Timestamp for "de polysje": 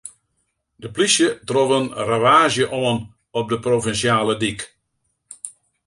0.83-1.27